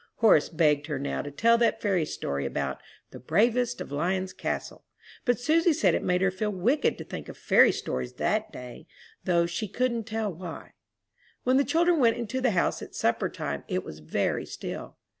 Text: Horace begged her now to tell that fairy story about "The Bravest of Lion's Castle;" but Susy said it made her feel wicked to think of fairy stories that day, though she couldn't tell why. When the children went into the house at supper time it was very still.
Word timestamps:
Horace 0.15 0.49
begged 0.49 0.87
her 0.87 0.97
now 0.97 1.21
to 1.21 1.29
tell 1.29 1.59
that 1.59 1.79
fairy 1.79 2.05
story 2.07 2.43
about 2.43 2.81
"The 3.11 3.19
Bravest 3.19 3.79
of 3.79 3.91
Lion's 3.91 4.33
Castle;" 4.33 4.83
but 5.25 5.39
Susy 5.39 5.73
said 5.73 5.93
it 5.93 6.01
made 6.01 6.23
her 6.23 6.31
feel 6.31 6.49
wicked 6.49 6.97
to 6.97 7.03
think 7.03 7.29
of 7.29 7.37
fairy 7.37 7.71
stories 7.71 8.13
that 8.13 8.51
day, 8.51 8.87
though 9.25 9.45
she 9.45 9.67
couldn't 9.67 10.05
tell 10.05 10.33
why. 10.33 10.71
When 11.43 11.57
the 11.57 11.63
children 11.63 11.99
went 11.99 12.17
into 12.17 12.41
the 12.41 12.49
house 12.57 12.81
at 12.81 12.95
supper 12.95 13.29
time 13.29 13.63
it 13.67 13.83
was 13.83 13.99
very 13.99 14.47
still. 14.47 14.97